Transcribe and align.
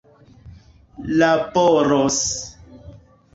laboros 1.19 2.23